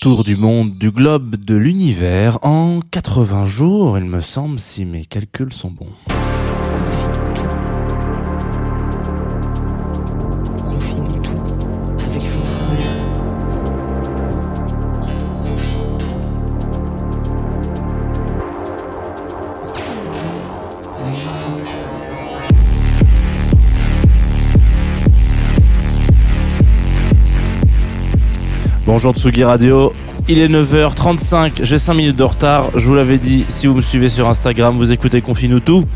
Tour 0.00 0.24
du 0.24 0.34
monde, 0.34 0.76
du 0.78 0.90
globe, 0.90 1.36
de 1.36 1.54
l'univers 1.54 2.44
en 2.44 2.80
80 2.80 3.46
jours, 3.46 3.98
il 3.98 4.04
me 4.04 4.20
semble, 4.20 4.58
si 4.58 4.84
mes 4.84 5.04
calculs 5.04 5.52
sont 5.52 5.70
bons. 5.70 6.09
Bonjour 29.02 29.14
Tsugi 29.14 29.44
Radio, 29.44 29.94
il 30.28 30.38
est 30.40 30.48
9h35, 30.48 31.52
j'ai 31.62 31.78
5 31.78 31.94
minutes 31.94 32.16
de 32.16 32.22
retard, 32.22 32.66
je 32.76 32.86
vous 32.86 32.94
l'avais 32.94 33.16
dit, 33.16 33.46
si 33.48 33.66
vous 33.66 33.72
me 33.72 33.80
suivez 33.80 34.10
sur 34.10 34.28
Instagram, 34.28 34.76
vous 34.76 34.92
écoutez 34.92 35.22
Confine 35.22 35.58
tout. 35.58 35.86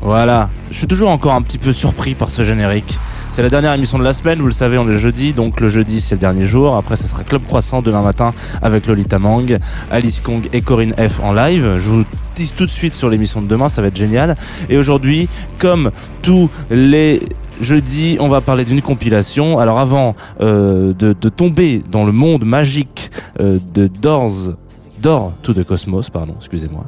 Voilà, 0.00 0.48
je 0.70 0.78
suis 0.78 0.86
toujours 0.86 1.10
encore 1.10 1.34
un 1.34 1.42
petit 1.42 1.58
peu 1.58 1.74
surpris 1.74 2.14
par 2.14 2.30
ce 2.30 2.44
générique. 2.44 2.98
C'est 3.32 3.42
la 3.42 3.50
dernière 3.50 3.74
émission 3.74 3.98
de 3.98 4.02
la 4.02 4.14
semaine, 4.14 4.38
vous 4.38 4.46
le 4.46 4.52
savez, 4.52 4.78
on 4.78 4.88
est 4.88 4.96
jeudi, 4.96 5.34
donc 5.34 5.60
le 5.60 5.68
jeudi 5.68 6.00
c'est 6.00 6.14
le 6.14 6.20
dernier 6.20 6.46
jour. 6.46 6.74
Après, 6.74 6.96
ça 6.96 7.06
sera 7.06 7.22
Club 7.22 7.42
Croissant 7.46 7.82
demain 7.82 8.00
matin 8.00 8.32
avec 8.62 8.86
Lolita 8.86 9.18
Mang, 9.18 9.58
Alice 9.90 10.20
Kong 10.20 10.48
et 10.54 10.62
Corinne 10.62 10.94
F 10.94 11.20
en 11.20 11.34
live. 11.34 11.76
Je 11.78 11.90
vous 11.90 12.04
tease 12.34 12.54
tout 12.54 12.64
de 12.64 12.70
suite 12.70 12.94
sur 12.94 13.10
l'émission 13.10 13.42
de 13.42 13.46
demain, 13.46 13.68
ça 13.68 13.82
va 13.82 13.88
être 13.88 13.96
génial. 13.98 14.38
Et 14.70 14.78
aujourd'hui, 14.78 15.28
comme 15.58 15.90
tous 16.22 16.48
les 16.70 17.20
jeudis, 17.60 18.16
on 18.20 18.28
va 18.28 18.40
parler 18.40 18.64
d'une 18.64 18.82
compilation. 18.82 19.58
Alors 19.58 19.78
avant 19.78 20.14
euh, 20.40 20.92
de, 20.92 21.12
tomber 21.28 21.82
dans 21.90 22.04
le 22.04 22.12
monde 22.12 22.44
magique 22.44 23.10
euh, 23.40 23.58
de 23.74 23.86
Doors, 23.86 24.54
Door 25.00 25.32
to 25.42 25.54
the 25.54 25.64
Cosmos, 25.64 26.10
pardon, 26.10 26.34
excusez-moi. 26.36 26.84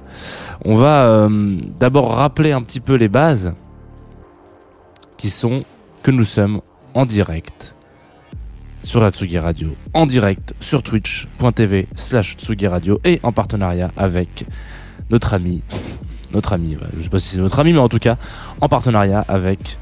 On 0.65 0.75
va 0.75 1.05
euh, 1.05 1.57
d'abord 1.79 2.13
rappeler 2.13 2.53
un 2.53 2.63
petit 2.63 2.81
peu 2.81 2.95
les 2.95 3.09
bases 3.09 3.55
qui 5.17 5.31
sont 5.31 5.65
que 6.03 6.11
nous 6.11 6.25
sommes 6.25 6.61
en 6.95 7.07
direct 7.07 7.75
sur 8.83 9.01
la 9.01 9.11
Tsugi 9.11 9.39
Radio, 9.39 9.69
en 9.93 10.07
direct 10.07 10.55
sur 10.61 10.83
twitch.tv 10.83 11.87
slash 11.97 12.37
Tsugi 12.37 12.67
Radio 12.67 13.01
et 13.05 13.21
en 13.23 13.31
partenariat 13.31 13.91
avec 13.97 14.47
notre 15.11 15.35
ami, 15.35 15.63
notre 16.33 16.55
ami, 16.55 16.77
je 16.97 17.03
sais 17.03 17.09
pas 17.09 17.21
si 17.21 17.29
c'est 17.29 17.39
notre 17.39 17.59
ami, 17.59 17.73
mais 17.73 17.79
en 17.79 17.89
tout 17.89 17.99
cas 17.99 18.17
en 18.61 18.69
partenariat 18.69 19.25
avec 19.29 19.79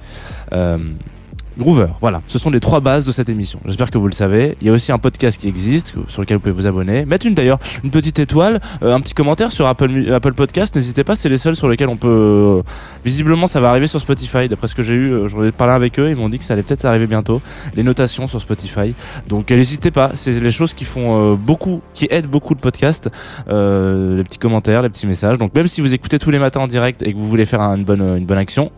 Groover. 1.59 1.88
Voilà, 2.00 2.22
ce 2.28 2.38
sont 2.38 2.50
les 2.50 2.60
trois 2.60 2.78
bases 2.78 3.04
de 3.04 3.10
cette 3.10 3.28
émission. 3.28 3.59
J'espère 3.64 3.91
que 3.91 3.98
vous 3.98 4.06
le 4.06 4.12
savez. 4.12 4.56
Il 4.60 4.69
y 4.69 4.70
a 4.70 4.72
aussi 4.72 4.92
un 4.92 4.98
podcast 4.98 5.41
qui 5.41 5.48
existe, 5.48 5.92
sur 6.06 6.22
lequel 6.22 6.36
vous 6.36 6.41
pouvez 6.41 6.53
vous 6.53 6.69
abonner. 6.69 7.04
Mettre 7.04 7.26
une 7.26 7.34
d'ailleurs, 7.34 7.59
une 7.82 7.91
petite 7.91 8.20
étoile, 8.20 8.60
euh, 8.84 8.94
un 8.94 9.00
petit 9.00 9.12
commentaire 9.12 9.50
sur 9.50 9.66
Apple, 9.66 9.91
Podcast. 10.37 10.76
N'hésitez 10.76 11.03
pas, 11.03 11.16
c'est 11.16 11.28
les 11.28 11.37
seuls 11.37 11.56
sur 11.56 11.69
lesquels 11.69 11.88
on 11.88 11.97
peut. 11.97 12.06
euh, 12.08 12.62
visiblement, 13.04 13.48
ça 13.48 13.60
va 13.60 13.70
arriver 13.70 13.88
sur 13.88 13.98
Spotify. 13.98 14.48
D'après 14.48 14.69
ce 14.69 14.76
que 14.76 14.84
j'ai 14.84 14.94
eu, 14.94 15.10
euh, 15.10 15.26
j'en 15.26 15.42
ai 15.42 15.50
parlé 15.50 15.75
avec 15.75 15.98
eux. 15.98 16.08
Ils 16.10 16.16
m'ont 16.16 16.28
dit 16.28 16.38
que 16.38 16.44
ça 16.44 16.54
allait 16.54 16.62
peut-être 16.62 16.84
arriver 16.84 17.08
bientôt. 17.08 17.42
Les 17.75 17.82
notations 17.82 18.28
sur 18.28 18.41
Spotify. 18.41 18.94
Donc, 19.28 19.50
euh, 19.50 19.56
n'hésitez 19.56 19.91
pas. 19.91 20.12
C'est 20.14 20.38
les 20.38 20.53
choses 20.53 20.75
qui 20.75 20.84
font 20.84 21.32
euh, 21.32 21.34
beaucoup, 21.34 21.81
qui 21.92 22.06
aident 22.08 22.28
beaucoup 22.28 22.54
le 22.54 22.60
podcast. 22.60 23.10
Euh, 23.48 24.16
les 24.19 24.22
petits 24.22 24.38
commentaires, 24.38 24.82
les 24.82 24.91
petits 24.91 25.08
messages. 25.08 25.38
Donc, 25.38 25.53
même 25.56 25.66
si 25.66 25.81
vous 25.81 25.92
écoutez 25.92 26.20
tous 26.20 26.31
les 26.31 26.38
matins 26.38 26.60
en 26.60 26.69
direct 26.69 27.03
et 27.03 27.12
que 27.12 27.19
vous 27.19 27.26
voulez 27.26 27.47
faire 27.47 27.62
un- 27.62 27.76
une 27.78 27.82
bonne, 27.84 28.38
action, 28.38 28.70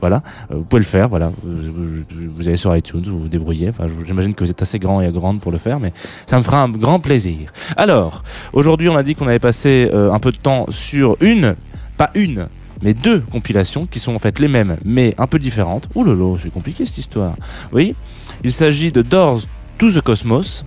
voilà, 0.00 0.22
euh, 0.50 0.56
vous 0.56 0.64
pouvez 0.64 0.80
le 0.80 0.86
faire. 0.86 1.08
Voilà, 1.08 1.32
vous, 1.42 2.04
vous- 2.36 2.48
allez 2.48 2.56
sur 2.56 2.74
iTunes, 2.76 3.02
vous 3.06 3.18
vous 3.20 3.28
débrouillez. 3.28 3.70
J'imagine 4.06 4.34
que 4.34 4.44
vous 4.44 4.50
êtes 4.50 4.62
assez 4.62 4.78
grand 4.78 5.00
et 5.00 5.10
grande 5.12 5.40
pour 5.40 5.52
le 5.52 5.58
faire, 5.58 5.80
mais 5.80 5.92
ça 6.26 6.38
me 6.38 6.42
fera 6.42 6.62
un 6.62 6.68
grand 6.68 7.00
plaisir. 7.00 7.52
Alors, 7.76 8.22
aujourd'hui, 8.52 8.88
on 8.88 8.96
a 8.96 9.02
dit 9.02 9.14
qu'on 9.14 9.26
avait 9.28 9.38
passé 9.38 9.90
euh, 9.92 10.12
un 10.12 10.18
peu 10.18 10.32
de 10.32 10.36
temps 10.36 10.66
sur 10.70 11.16
une, 11.20 11.54
pas 11.96 12.10
une, 12.14 12.48
mais 12.82 12.94
deux 12.94 13.20
compilations 13.20 13.86
qui 13.86 13.98
sont 13.98 14.14
en 14.14 14.18
fait 14.18 14.38
les 14.38 14.48
mêmes, 14.48 14.76
mais 14.84 15.14
un 15.18 15.26
peu 15.26 15.38
différentes. 15.38 15.88
Ouh 15.94 16.02
lolo, 16.04 16.38
c'est 16.42 16.50
compliqué 16.52 16.86
cette 16.86 16.98
histoire. 16.98 17.34
Oui, 17.72 17.94
il 18.42 18.52
s'agit 18.52 18.90
de 18.92 19.02
Doors 19.02 19.42
to 19.78 19.90
the 19.90 20.00
Cosmos, 20.00 20.64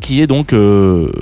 qui 0.00 0.20
est 0.20 0.26
donc 0.26 0.52
euh, 0.52 1.12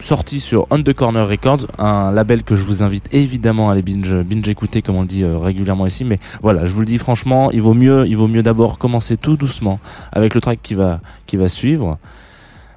sorti 0.00 0.40
sur 0.40 0.66
On 0.70 0.82
the 0.82 0.92
Corner 0.92 1.26
Records, 1.26 1.66
un 1.78 2.10
label 2.10 2.42
que 2.42 2.54
je 2.54 2.62
vous 2.62 2.82
invite 2.82 3.12
évidemment 3.12 3.68
à 3.68 3.72
aller 3.72 3.82
binge, 3.82 4.14
binge 4.14 4.48
écouter 4.48 4.82
comme 4.82 4.96
on 4.96 5.02
le 5.02 5.06
dit 5.06 5.22
euh, 5.22 5.38
régulièrement 5.38 5.86
ici. 5.86 6.04
Mais 6.04 6.18
voilà, 6.42 6.66
je 6.66 6.72
vous 6.72 6.80
le 6.80 6.86
dis 6.86 6.98
franchement, 6.98 7.50
il 7.50 7.62
vaut 7.62 7.74
mieux, 7.74 8.06
il 8.06 8.16
vaut 8.16 8.28
mieux 8.28 8.42
d'abord 8.42 8.78
commencer 8.78 9.16
tout 9.16 9.36
doucement 9.36 9.78
avec 10.12 10.34
le 10.34 10.40
track 10.40 10.60
qui 10.62 10.74
va, 10.74 11.00
qui 11.26 11.36
va 11.36 11.48
suivre. 11.48 11.98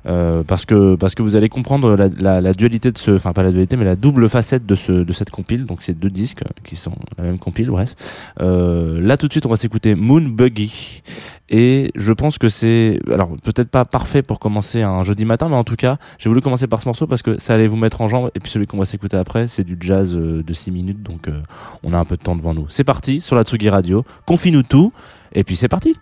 Euh, 0.05 0.43
parce 0.43 0.65
que 0.65 0.95
parce 0.95 1.15
que 1.15 1.23
vous 1.23 1.35
allez 1.35 1.49
comprendre 1.49 1.95
la, 1.95 2.09
la, 2.09 2.41
la 2.41 2.53
dualité 2.53 2.91
de 2.91 2.97
ce 2.97 3.11
enfin 3.11 3.31
pas 3.31 3.43
la 3.43 3.51
dualité 3.51 3.77
mais 3.77 3.85
la 3.85 3.95
double 3.95 4.27
facette 4.27 4.65
de 4.65 4.75
ce 4.75 4.91
de 4.91 5.13
cette 5.13 5.29
compile. 5.29 5.65
Donc 5.65 5.79
c'est 5.81 5.97
deux 5.97 6.09
disques 6.09 6.43
qui 6.63 6.75
sont 6.75 6.95
la 7.17 7.23
même 7.23 7.39
compile 7.39 7.69
bref. 7.69 7.95
Euh, 8.41 8.99
là 9.01 9.17
tout 9.17 9.27
de 9.27 9.33
suite 9.33 9.45
on 9.45 9.49
va 9.49 9.55
s'écouter 9.55 9.95
Moon 9.95 10.21
Buggy. 10.21 11.03
Et 11.49 11.91
je 11.95 12.11
pense 12.13 12.37
que 12.37 12.49
c'est 12.49 12.99
alors 13.11 13.29
peut-être 13.43 13.69
pas 13.69 13.85
parfait 13.85 14.23
pour 14.23 14.39
commencer 14.39 14.81
un 14.81 15.03
jeudi 15.03 15.25
matin 15.25 15.47
mais 15.49 15.55
en 15.55 15.63
tout 15.63 15.75
cas 15.75 15.97
j'ai 16.17 16.29
voulu 16.29 16.41
commencer 16.41 16.67
par 16.67 16.81
ce 16.81 16.87
morceau 16.87 17.07
parce 17.07 17.21
que 17.21 17.39
ça 17.39 17.53
allait 17.53 17.67
vous 17.67 17.77
mettre 17.77 18.01
en 18.01 18.07
jambe. 18.07 18.29
Et 18.35 18.39
puis 18.39 18.51
celui 18.51 18.67
qu'on 18.67 18.77
va 18.77 18.85
s'écouter 18.85 19.17
après 19.17 19.47
c'est 19.47 19.63
du 19.63 19.77
jazz 19.79 20.15
euh, 20.15 20.43
de 20.43 20.53
6 20.53 20.71
minutes. 20.71 21.03
Donc 21.03 21.27
euh, 21.27 21.41
on 21.83 21.93
a 21.93 21.97
un 21.97 22.05
peu 22.05 22.17
de 22.17 22.23
temps 22.23 22.35
devant 22.35 22.53
nous. 22.53 22.65
C'est 22.69 22.83
parti 22.83 23.21
sur 23.21 23.35
la 23.35 23.43
Tsugi 23.43 23.69
Radio. 23.69 24.03
Confie-nous 24.25 24.63
tout. 24.63 24.91
Et 25.35 25.43
puis 25.43 25.55
c'est 25.55 25.67
parti 25.67 25.95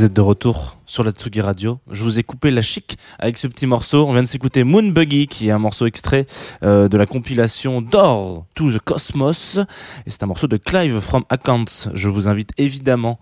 Vous 0.00 0.06
êtes 0.06 0.14
de 0.14 0.22
retour 0.22 0.78
sur 0.86 1.04
la 1.04 1.10
Tsugi 1.10 1.42
Radio. 1.42 1.78
Je 1.90 2.02
vous 2.02 2.18
ai 2.18 2.22
coupé 2.22 2.50
la 2.50 2.62
chic 2.62 2.96
avec 3.18 3.36
ce 3.36 3.46
petit 3.46 3.66
morceau. 3.66 4.06
On 4.08 4.14
vient 4.14 4.22
de 4.22 4.28
s'écouter 4.28 4.64
Moon 4.64 4.82
Buggy, 4.82 5.26
qui 5.26 5.48
est 5.48 5.50
un 5.50 5.58
morceau 5.58 5.84
extrait 5.84 6.24
euh, 6.62 6.88
de 6.88 6.96
la 6.96 7.04
compilation 7.04 7.82
Door 7.82 8.46
to 8.54 8.72
the 8.72 8.78
Cosmos. 8.78 9.58
Et 10.06 10.10
c'est 10.10 10.22
un 10.22 10.26
morceau 10.26 10.46
de 10.46 10.56
Clive 10.56 11.00
from 11.00 11.24
Accounts. 11.28 11.90
Je 11.92 12.08
vous 12.08 12.28
invite 12.28 12.52
évidemment 12.56 13.20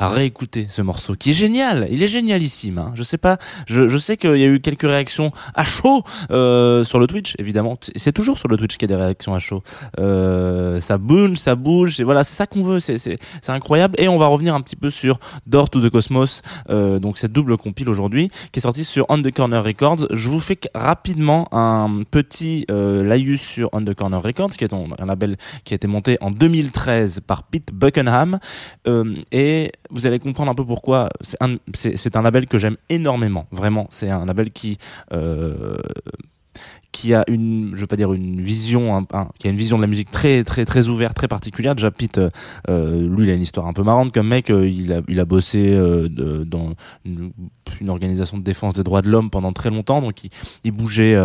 à 0.00 0.08
réécouter 0.08 0.66
ce 0.68 0.82
morceau 0.82 1.14
qui 1.14 1.30
est 1.30 1.34
génial. 1.34 1.86
Il 1.90 2.02
est 2.02 2.08
génialissime. 2.08 2.78
Hein. 2.78 2.92
Je 2.94 3.02
sais 3.02 3.18
pas. 3.18 3.38
Je, 3.66 3.86
je 3.86 3.98
sais 3.98 4.16
qu'il 4.16 4.36
y 4.36 4.44
a 4.44 4.46
eu 4.46 4.58
quelques 4.58 4.82
réactions 4.82 5.30
à 5.54 5.64
chaud 5.64 6.02
euh, 6.30 6.82
sur 6.84 6.98
le 6.98 7.06
Twitch, 7.06 7.34
évidemment. 7.38 7.78
C'est 7.94 8.12
toujours 8.12 8.38
sur 8.38 8.48
le 8.48 8.56
Twitch 8.56 8.78
qu'il 8.78 8.90
y 8.90 8.92
a 8.92 8.96
des 8.96 9.02
réactions 9.02 9.34
à 9.34 9.38
chaud. 9.38 9.62
Euh, 9.98 10.80
ça 10.80 10.96
bouge, 10.96 11.36
ça 11.36 11.54
bouge. 11.54 12.00
Et 12.00 12.04
voilà, 12.04 12.24
c'est 12.24 12.34
ça 12.34 12.46
qu'on 12.46 12.62
veut. 12.62 12.80
C'est 12.80 13.18
incroyable. 13.48 13.94
Et 13.98 14.08
on 14.08 14.16
va 14.16 14.26
revenir 14.26 14.54
un 14.54 14.62
petit 14.62 14.76
peu 14.76 14.88
sur 14.88 15.20
Door 15.46 15.68
to 15.68 15.80
the 15.80 15.90
Cosmos. 15.90 16.40
Euh, 16.70 16.98
donc 16.98 17.18
cette 17.18 17.32
double 17.32 17.58
compile 17.58 17.90
aujourd'hui 17.90 18.30
qui 18.52 18.60
est 18.60 18.62
sortie 18.62 18.84
sur 18.84 19.04
On 19.10 19.20
the 19.20 19.30
Corner 19.30 19.62
Records. 19.62 20.06
Je 20.10 20.28
vous 20.30 20.40
fais 20.40 20.58
rapidement 20.74 21.46
un 21.52 22.04
petit 22.10 22.64
euh, 22.70 23.04
laïus 23.04 23.42
sur 23.42 23.68
On 23.72 23.84
the 23.84 23.94
Corner 23.94 24.22
Records, 24.22 24.50
qui 24.50 24.64
est 24.64 24.72
un 24.72 25.06
label 25.06 25.36
qui 25.64 25.74
a 25.74 25.76
été 25.76 25.86
monté 25.86 26.16
en 26.22 26.30
2013 26.30 27.20
par 27.26 27.42
Pete 27.42 27.72
Buckenham. 27.72 28.38
Euh, 28.86 29.14
et 29.32 29.72
vous 29.90 30.06
allez 30.06 30.18
comprendre 30.18 30.50
un 30.50 30.54
peu 30.54 30.64
pourquoi. 30.64 31.08
C'est 31.20 31.42
un, 31.42 31.56
c'est, 31.74 32.16
un 32.16 32.22
label 32.22 32.46
que 32.46 32.58
j'aime 32.58 32.76
énormément, 32.88 33.46
vraiment. 33.50 33.86
C'est 33.90 34.10
un 34.10 34.24
label 34.24 34.50
qui 34.50 34.78
euh, 35.12 35.76
qui 36.92 37.14
a 37.14 37.24
une, 37.28 37.72
je 37.74 37.80
veux 37.80 37.86
pas 37.86 37.96
dire 37.96 38.12
une 38.12 38.40
vision, 38.40 39.06
qui 39.38 39.46
a 39.46 39.50
une 39.50 39.56
vision 39.56 39.76
de 39.76 39.82
la 39.82 39.86
musique 39.86 40.10
très 40.10 40.42
très 40.44 40.64
très 40.64 40.88
ouverte, 40.88 41.14
très 41.14 41.28
particulière. 41.28 41.74
Déjà 41.74 41.90
Pete, 41.90 42.18
euh, 42.18 42.30
euh, 42.68 43.08
lui, 43.08 43.24
il 43.24 43.30
a 43.30 43.34
une 43.34 43.42
histoire 43.42 43.66
un 43.66 43.72
peu 43.72 43.82
marrante 43.82 44.12
comme 44.12 44.28
mec. 44.28 44.50
euh, 44.50 44.68
il 44.68 44.92
a 44.92 45.00
il 45.08 45.20
a 45.20 45.24
bossé 45.24 45.74
dans 46.46 46.74
une, 47.04 47.32
une 47.80 47.90
organisation 47.90 48.38
de 48.38 48.42
défense 48.42 48.74
des 48.74 48.82
droits 48.82 49.02
de 49.02 49.10
l'homme 49.10 49.30
pendant 49.30 49.52
très 49.52 49.70
longtemps, 49.70 50.00
donc 50.02 50.24
il, 50.24 50.30
il 50.64 50.72
bougeait. 50.72 51.16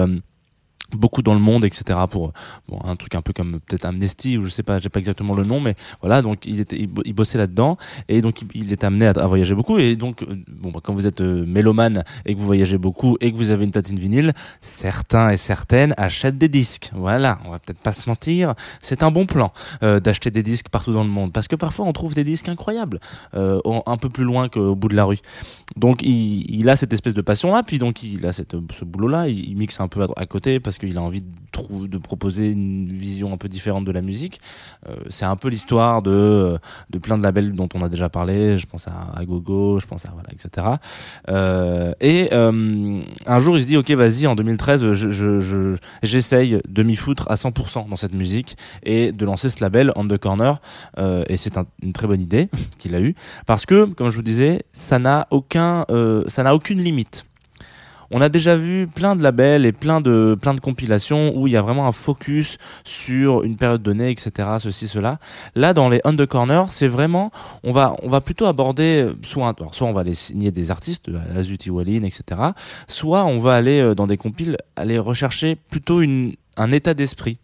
Beaucoup 0.92 1.22
dans 1.22 1.34
le 1.34 1.40
monde 1.40 1.66
etc 1.66 2.00
pour 2.10 2.32
bon, 2.68 2.80
un 2.84 2.96
truc 2.96 3.16
un 3.16 3.22
peu 3.22 3.34
comme 3.34 3.60
peut-être 3.60 3.86
Amnesty 3.86 4.38
ou 4.38 4.46
je 4.46 4.50
sais 4.50 4.64
pas 4.64 4.80
j'ai 4.80 4.90
pas 4.90 5.00
exactement 5.00 5.34
le 5.34 5.44
nom 5.44 5.60
mais 5.60 5.76
voilà 6.02 6.22
donc 6.22 6.46
il 6.46 6.60
était 6.60 6.78
il, 6.78 6.88
bo- 6.88 7.02
il 7.06 7.14
bossait 7.14 7.38
là-dedans 7.38 7.78
et 8.08 8.22
donc 8.22 8.44
il, 8.54 8.72
est 8.72 8.84
amené 8.84 9.08
à, 9.08 9.28
voyager 9.28 9.56
beaucoup 9.56 9.78
et 9.78 9.96
donc 9.96 10.24
euh, 10.24 10.36
bon 10.48 10.72
bah, 10.72 10.80
quand 10.84 10.94
vous 10.94 11.08
êtes 11.08 11.22
euh, 11.22 11.46
mélomane 11.46 12.04
et 12.26 12.36
que 12.36 12.40
vous 12.40 12.46
voyagez 12.46 12.78
beaucoup 12.78 13.18
et 13.22 13.32
que 13.32 13.38
vous 13.38 13.52
avez 13.52 13.66
une 13.66 13.72
platine 13.72 13.98
vinyle 14.00 14.34
certains 14.62 15.32
et 15.32 15.38
certaines 15.38 15.94
achètent 15.98 16.38
des 16.38 16.50
disques. 16.50 16.92
Voilà 16.94 17.40
on 17.46 17.52
va 17.52 17.60
peut-être 17.60 17.80
pas 17.80 17.92
se 17.92 18.08
mentir 18.10 18.54
c'est 18.82 19.04
un 19.04 19.12
bon 19.12 19.26
plan 19.26 19.52
euh, 19.84 20.00
d'acheter 20.00 20.32
des 20.32 20.44
disques 20.44 20.70
partout 20.70 20.94
dans 20.94 21.04
le 21.04 21.10
monde 21.10 21.34
parce 21.34 21.48
que 21.48 21.56
parfois 21.56 21.86
on 21.86 21.94
trouve 21.94 22.14
des 22.14 22.24
disques 22.24 22.50
incroyables 22.50 23.00
un 23.34 23.98
peu 23.98 24.10
plus 24.10 24.24
loin 24.24 24.50
qu'au 24.50 24.76
bout 24.76 24.88
de 24.88 24.96
la 24.96 25.06
rue. 25.06 25.20
Donc 25.78 26.02
il, 26.04 26.70
a 26.70 26.76
cette 26.76 26.94
espèce 26.94 27.14
de 27.14 27.22
passion 27.22 27.54
là 27.54 27.64
puis 27.64 27.80
donc 27.80 28.04
il 28.04 28.26
a 28.26 28.34
cette, 28.34 28.56
ce 28.78 28.86
boulot 28.86 29.08
là 29.08 29.28
il, 29.28 29.56
mixe 29.56 29.80
un 29.80 29.88
peu 29.88 30.04
à, 30.04 30.08
à 30.16 30.26
côté 30.26 30.60
parce 30.60 30.75
qu'il 30.78 30.98
a 30.98 31.02
envie 31.02 31.22
de, 31.22 31.98
proposer 31.98 32.50
une 32.52 32.90
vision 32.90 33.32
un 33.32 33.38
peu 33.38 33.48
différente 33.48 33.86
de 33.86 33.92
la 33.94 34.02
musique. 34.02 34.42
Euh, 34.90 34.96
c'est 35.10 35.24
un 35.24 35.38
peu 35.38 35.48
l'histoire 35.48 36.02
de 36.02 36.58
de 36.90 36.98
plein 37.00 37.18
de 37.18 37.24
labels 37.24 37.54
dont 37.54 37.70
on 37.74 37.82
a 37.82 37.88
déjà 37.88 38.10
parlé. 38.10 38.58
Je 38.58 38.66
pense 38.66 38.88
à, 38.90 39.24
Gogo 39.26 39.80
je 39.80 39.88
pense 39.88 40.06
à 40.06 40.10
voilà 40.14 40.30
etc 40.34 40.68
euh, 41.30 41.94
et 42.02 42.30
euh, 42.34 43.02
un 43.26 43.40
jour 43.40 43.58
il 43.58 43.62
se 43.64 43.68
dit 43.68 43.78
ok 43.78 43.90
vas-y 43.92 44.28
en 44.28 44.36
2013 44.36 44.94
je 44.94 45.10
je- 45.10 45.40
je- 45.40 45.78
j'essaye 46.04 46.60
de 46.68 46.84
m'y 46.84 46.96
foutre 46.98 47.26
à 47.32 47.36
100% 47.36 47.88
dans 47.90 47.96
cette 47.96 48.14
musique 48.14 48.58
et 48.84 49.12
de 49.14 49.26
lancer 49.26 49.50
ce 49.50 49.62
label 49.64 49.92
On 49.96 50.06
the 50.08 50.18
Corner. 50.18 50.60
Euh, 50.98 51.24
et 51.30 51.38
c'est 51.38 51.58
un- 51.58 51.66
une 51.82 51.94
très 51.94 52.08
bonne 52.08 52.22
idée 52.22 52.50
qu'il 52.80 52.96
a 52.96 53.00
eue 53.02 53.16
parce 53.46 53.66
que 53.66 53.86
comme 53.86 54.10
je 54.10 54.18
vous 54.18 54.24
disais 54.24 54.64
ça 54.74 55.00
n'a 55.00 55.28
aucun 55.32 55.86
euh, 55.90 56.24
ça 56.28 56.44
n'a 56.44 56.54
aucune 56.54 56.84
limite 56.84 57.26
on 58.12 58.22
a 58.22 58.30
déjà 58.30 58.56
vu 58.56 58.88
plein 58.88 59.16
de 59.16 59.24
labels 59.24 59.66
et 59.66 59.72
plein 59.72 60.02
de 60.02 60.38
plein 60.40 60.54
de 60.54 60.60
compilations 60.60 61.34
où 61.36 61.48
il 61.48 61.54
y 61.54 61.58
a 61.58 61.62
vraiment 61.62 61.88
un 61.88 61.92
focus 61.92 62.58
sur 62.84 63.44
une 63.44 63.58
période 63.58 63.82
donnée, 63.82 64.12
etc. 64.12 64.50
Ceci, 64.60 64.88
cela. 64.88 65.20
Là, 65.56 65.74
dans 65.74 65.90
les 65.90 66.00
the 66.00 66.26
Corner, 66.26 66.72
c'est 66.72 66.88
vraiment, 66.88 67.32
on 67.64 67.72
va 67.72 67.96
on 68.04 68.10
va 68.10 68.22
plutôt 68.22 68.46
aborder 68.46 69.04
euh, 69.08 69.16
soit 69.24 69.56
soit 69.72 69.88
on 69.88 69.94
va 69.94 70.02
aller 70.02 70.14
signer 70.14 70.52
des 70.52 70.72
artistes, 70.72 71.10
euh, 71.10 71.40
Azuti 71.40 71.70
Wallin, 71.70 72.04
etc. 72.04 72.42
Soit 72.88 73.26
on 73.26 73.40
va 73.40 73.56
aller 73.56 73.80
euh, 73.80 73.96
dans 73.96 74.08
des 74.08 74.18
compiles 74.18 74.58
aller 74.76 75.00
rechercher 75.00 75.56
plutôt 75.56 76.02
une 76.02 76.34
un 76.58 76.72
état 76.72 76.94
d'esprit 76.94 77.38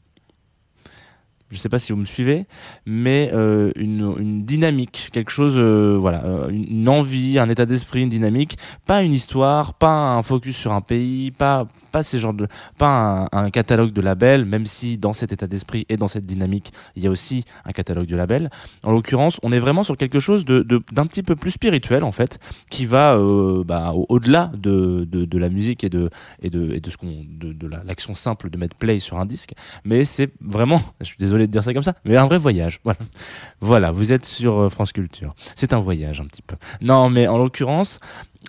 je 1.51 1.58
sais 1.58 1.70
pas 1.70 1.79
si 1.79 1.91
vous 1.91 2.00
me 2.00 2.05
suivez, 2.05 2.46
mais 2.86 3.29
euh, 3.34 3.72
une, 3.75 4.43
dynamique, 4.46 5.10
quelque 5.12 5.31
chose, 5.31 5.55
euh, 5.58 5.98
voilà, 6.00 6.24
euh, 6.25 6.50
une 6.50 6.88
envie, 6.88 7.38
un 7.39 7.50
état 7.50 7.65
d'esprit, 7.65 8.01
une 8.01 8.10
dynamique, 8.10 8.58
pas 8.86 9.01
une 9.01 9.13
histoire, 9.13 9.74
pas 9.74 9.93
un 9.93 10.24
focus 10.24 10.55
sur 10.55 10.72
un 10.72 10.81
pays, 10.81 11.31
pas 11.31 11.67
pas 11.91 12.03
ces 12.03 12.19
genres 12.19 12.33
de, 12.33 12.48
pas 12.77 13.27
un, 13.31 13.43
un 13.45 13.50
catalogue 13.50 13.91
de 13.93 14.01
labels, 14.01 14.45
même 14.45 14.65
si 14.65 14.98
dans 14.98 15.13
cet 15.13 15.31
état 15.33 15.48
d'esprit 15.48 15.86
et 15.89 15.98
dans 15.98 16.07
cette 16.07 16.25
dynamique, 16.25 16.71
il 16.95 17.03
y 17.03 17.07
a 17.07 17.10
aussi 17.10 17.43
un 17.65 17.71
catalogue 17.71 18.07
de 18.07 18.15
labels. 18.15 18.50
En 18.83 18.91
l'occurrence, 18.91 19.39
on 19.43 19.51
est 19.51 19.60
vraiment 19.60 19.83
sur 19.83 19.98
quelque 19.98 20.19
chose 20.19 20.45
de 20.45 20.62
d'un 20.91 21.05
petit 21.05 21.24
peu 21.24 21.36
plus 21.36 21.51
spirituel 21.51 22.03
en 22.03 22.12
fait, 22.12 22.39
qui 22.69 22.86
va 22.86 23.15
euh, 23.15 23.63
bah, 23.63 23.91
au- 23.93 24.05
au-delà 24.10 24.51
de, 24.55 25.05
de 25.10 25.25
de 25.25 25.38
la 25.38 25.50
musique 25.50 25.83
et 25.83 25.89
de 25.89 26.10
et 26.41 26.50
de 26.50 26.71
et 26.71 26.79
de 26.79 26.89
ce 26.89 26.98
qu'on 26.98 27.07
de, 27.29 27.53
de 27.53 27.67
la- 27.67 27.83
l'action 27.83 28.15
simple 28.15 28.50
de 28.50 28.57
mettre 28.57 28.75
play 28.75 29.00
sur 29.00 29.17
un 29.19 29.25
disque 29.25 29.53
mais 29.83 30.05
c'est 30.05 30.31
vraiment, 30.41 30.81
je 31.01 31.05
suis 31.05 31.17
désolé 31.19 31.48
de 31.48 31.51
dire 31.51 31.63
ça 31.63 31.74
comme 31.74 31.83
ça, 31.83 31.95
mais 32.05 32.15
un 32.17 32.25
vrai 32.25 32.38
voyage. 32.38 32.79
Voilà, 32.83 33.00
voilà 33.60 33.91
vous 33.91 34.12
êtes 34.13 34.25
sur 34.25 34.60
euh, 34.60 34.69
France 34.69 34.91
Culture. 34.91 35.33
C'est 35.55 35.74
un 35.74 35.79
voyage 35.79 36.19
un 36.21 36.25
petit 36.25 36.41
peu. 36.41 36.55
Non, 36.81 37.10
mais 37.10 37.27
en 37.27 37.38
l'occurrence, 37.38 38.00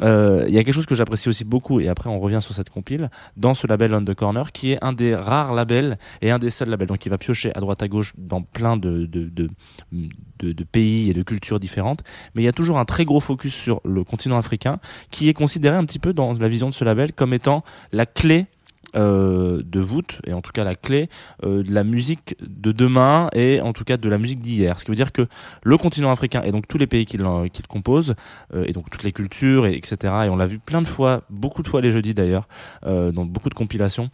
euh, 0.01 0.45
il 0.49 0.55
y 0.55 0.59
a 0.59 0.65
quelque 0.65 0.75
chose 0.75 0.87
que 0.87 0.95
j'apprécie 0.95 1.29
aussi 1.29 1.45
beaucoup, 1.45 1.81
et 1.81 1.89
après 1.89 2.09
on 2.09 2.19
revient 2.19 2.41
sur 2.41 2.55
cette 2.55 2.71
compile, 2.71 3.11
dans 3.37 3.55
ce 3.55 3.67
label 3.67 3.95
On 3.95 4.05
The 4.05 4.15
Corner, 4.15 4.53
qui 4.53 4.73
est 4.73 4.83
un 4.83 4.93
des 4.93 5.15
rares 5.15 5.53
labels 5.53 5.99
et 6.23 6.31
un 6.31 6.39
des 6.39 6.51
seuls 6.51 6.71
labels, 6.71 6.89
donc 6.89 7.05
il 7.05 7.11
va 7.11 7.19
piocher 7.19 7.55
à 7.55 7.61
droite 7.61 7.83
à 7.83 7.89
gauche 7.89 8.15
dans 8.17 8.43
plein 8.43 8.77
de, 8.77 9.07
de, 9.07 9.25
de, 9.25 9.51
de, 9.93 10.53
de 10.53 10.65
pays 10.65 11.11
et 11.11 11.13
de 11.13 11.23
cultures 11.23 11.61
différentes, 11.61 12.03
mais 12.35 12.43
il 12.43 12.45
y 12.45 12.49
a 12.49 12.53
toujours 12.53 12.79
un 12.79 12.85
très 12.85 13.05
gros 13.05 13.21
focus 13.21 13.55
sur 13.55 13.81
le 13.85 14.03
continent 14.05 14.39
africain, 14.39 14.79
qui 15.11 15.29
est 15.29 15.35
considéré 15.35 15.77
un 15.77 15.85
petit 15.85 15.99
peu 15.99 16.13
dans 16.13 16.33
la 16.33 16.49
vision 16.49 16.69
de 16.71 16.75
ce 16.75 16.85
label 16.85 17.13
comme 17.13 17.35
étant 17.35 17.63
la 17.93 18.07
clé 18.07 18.47
euh, 18.95 19.63
de 19.65 19.81
voûte 19.81 20.21
et 20.27 20.33
en 20.33 20.43
tout 20.43 20.53
cas 20.53 20.65
la 20.65 20.75
clé 20.75 21.09
euh, 21.45 21.63
de 21.63 21.73
la 21.73 21.83
musique 21.83 22.37
de 22.41 22.73
demain 22.73 23.29
et 23.33 23.61
en 23.61 23.73
tout 23.73 23.85
cas 23.85 23.97
de 23.97 24.09
la 24.09 24.19
musique 24.19 24.41
d'hier. 24.41 24.79
Ce 24.79 24.85
qui 24.85 24.91
veut 24.91 24.97
dire 24.97 25.13
que 25.13 25.27
le 25.63 25.79
continent 25.79 26.11
africain 26.11 26.43
et 26.43 26.53
donc 26.53 26.69
tous 26.69 26.79
les 26.79 26.87
pays 26.87 27.07
qui 27.07 27.13
qui 27.13 27.19
le 27.19 27.69
composent 27.69 28.15
euh, 28.55 28.65
et 28.67 28.73
donc 28.73 28.91
toutes 28.91 29.03
les 29.03 29.13
cultures 29.13 29.67
et 29.67 29.75
etc. 29.75 29.97
Et 30.25 30.29
on 30.29 30.37
l'a 30.37 30.47
vu 30.47 30.59
plein 30.59 30.83
de 30.83 30.89
fois, 30.89 31.23
beaucoup 31.31 31.63
de 31.63 31.69
fois 31.69 31.81
les 31.81 31.91
jeudis 31.91 32.15
d'ailleurs, 32.15 32.49
dans 32.85 33.25
beaucoup 33.25 33.49
de 33.49 33.55
compilations 33.55 34.11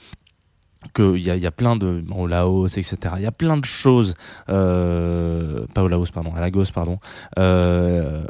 qu'il 0.94 1.18
y 1.18 1.30
a, 1.30 1.36
y 1.36 1.46
a 1.46 1.50
plein 1.50 1.76
de 1.76 2.04
au 2.14 2.26
Laos 2.26 2.68
etc 2.78 3.14
il 3.16 3.22
y 3.22 3.26
a 3.26 3.32
plein 3.32 3.56
de 3.56 3.64
choses 3.64 4.14
euh, 4.48 5.66
pas 5.74 5.82
au 5.82 5.88
Laos 5.88 6.10
pardon 6.12 6.32
à 6.34 6.40
Lagos 6.40 6.66
pardon. 6.72 6.98
Euh, 7.38 8.24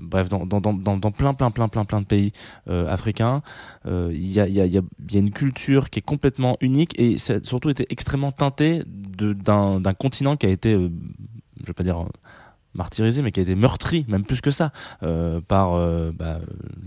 bref 0.00 0.28
dans, 0.28 0.44
dans, 0.46 0.60
dans, 0.60 0.96
dans 0.96 1.10
plein 1.12 1.32
plein 1.34 1.50
plein 1.50 1.68
plein 1.68 1.84
plein 1.84 2.00
de 2.00 2.06
pays 2.06 2.32
euh, 2.68 2.92
africains 2.92 3.42
euh, 3.86 4.10
il 4.12 4.30
y, 4.30 4.40
a, 4.40 4.48
y, 4.48 4.60
a, 4.60 4.66
y 4.66 4.76
a 4.78 4.82
une 5.18 5.30
culture 5.30 5.90
qui 5.90 6.00
est 6.00 6.02
complètement 6.02 6.56
unique 6.60 6.98
et 6.98 7.18
ça 7.18 7.34
a 7.34 7.42
surtout 7.42 7.70
été 7.70 7.86
extrêmement 7.90 8.32
teinté 8.32 8.82
de- 8.86 9.32
d'un 9.32 9.94
continent 9.94 10.36
qui 10.36 10.46
a 10.46 10.50
été 10.50 10.74
euh, 10.74 10.90
je 11.60 11.66
vais 11.68 11.72
pas 11.72 11.84
dire 11.84 12.04
martyrisé 12.74 13.22
mais 13.22 13.32
qui 13.32 13.40
a 13.40 13.42
été 13.42 13.54
meurtri 13.54 14.04
même 14.08 14.24
plus 14.24 14.40
que 14.40 14.50
ça 14.50 14.72
euh, 15.02 15.40
par 15.40 15.74
euh, 15.74 16.10
bah, 16.12 16.38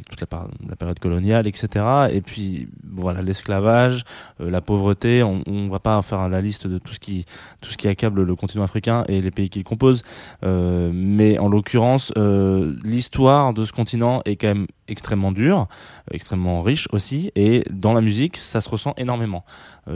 toute 0.10 0.22
la, 0.22 0.76
période 0.76 1.00
coloniale 1.00 1.48
etc 1.48 2.08
et 2.12 2.22
puis 2.22 2.68
voilà 2.84 3.22
l'esclavage 3.22 4.04
euh, 4.42 4.50
la 4.50 4.62
pauvreté 4.62 5.24
on, 5.24 5.44
on 5.48 5.68
va 5.70 5.80
pas 5.80 6.02
faire 6.02 6.28
la 6.30 6.42
liste 6.42 6.68
de 6.68 6.78
tout 6.78 6.94
ce 6.94 7.00
qui 7.00 7.26
tout 7.62 7.72
ce 7.72 7.78
qui 7.78 7.88
accable 7.88 8.24
le 8.24 8.36
continent 8.36 8.64
africain 8.64 9.04
et 9.08 9.22
les 9.22 9.32
pays 9.32 9.50
qui 9.50 9.60
le 9.60 9.64
composent 9.64 10.04
euh, 10.44 10.92
mais 10.94 11.38
en 11.40 11.50
l'occurrence 11.50 12.12
euh, 12.18 12.76
l'histoire 12.84 13.54
de 13.54 13.66
ce 13.66 13.72
continent 13.72 14.22
est 14.26 14.36
quand 14.36 14.48
même 14.48 14.68
extrêmement 14.88 15.32
dure 15.32 15.68
extrêmement 16.12 16.62
riche 16.62 16.88
aussi 16.92 17.32
et 17.36 17.64
dans 17.70 17.94
la 17.94 18.02
musique 18.02 18.38
ça 18.38 18.62
se 18.62 18.70
ressent 18.70 18.94
énormément. 18.98 19.44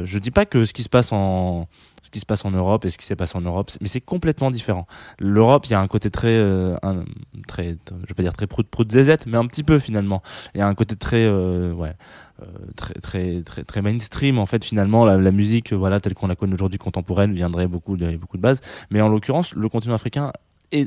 Je 0.04 0.20
dis 0.20 0.32
pas 0.32 0.46
que 0.46 0.66
ce 0.66 0.74
qui 0.74 0.84
se 0.84 0.90
passe 0.90 1.12
en 1.12 1.68
ce 2.02 2.10
qui 2.10 2.20
se 2.20 2.26
passe 2.26 2.46
en 2.46 2.52
Europe 2.52 2.86
et 2.86 2.90
ce 2.90 2.98
qui 2.98 3.06
s'est 3.06 3.16
passé 3.16 3.38
en 3.38 3.42
Europe 3.42 3.72
mais 3.82 3.88
c'est 3.88 4.02
complètement 4.02 4.52
différent. 4.52 4.88
l'Europe 5.20 5.66
il 5.68 5.72
y 5.72 5.76
a 5.76 5.80
un 5.82 5.88
côté 5.88 6.10
très 6.10 6.30
euh, 6.34 6.76
un, 6.84 7.04
très 7.48 7.78
je 7.90 8.08
vais 8.08 8.14
pas 8.16 8.24
dire 8.24 8.34
très 8.34 8.48
prout 8.48 8.68
prout 8.68 8.90
zézette 8.92 9.26
mais 9.28 9.38
un 9.38 9.46
petit 9.48 9.64
peu 9.64 9.80
finalement. 9.80 10.22
Il 10.56 10.60
y 10.60 10.62
a 10.62 10.68
un 10.68 10.76
côté 10.76 10.96
très 10.96 11.24
euh, 11.26 11.74
ouais 11.74 11.94
euh, 12.42 12.46
très 12.76 12.94
très 12.96 13.42
très 13.44 13.64
très 13.64 13.82
mainstream 13.82 14.40
en 14.40 14.46
fait 14.46 14.64
finalement. 14.64 15.06
La, 15.06 15.32
musique 15.32 15.74
voilà 15.74 16.00
telle 16.00 16.14
qu'on 16.16 16.28
la 16.28 16.36
connaît 16.36 16.54
aujourd'hui 16.54 16.80
contemporaine 16.80 17.34
viendrait 17.34 17.68
beaucoup 17.68 17.98
de 17.98 18.16
beaucoup 18.18 18.38
de 18.38 18.42
bases 18.42 18.62
mais 18.90 19.02
en 19.02 19.10
l'occurrence 19.10 19.54
le 19.54 19.68
continent 19.70 19.96
africain 19.96 20.32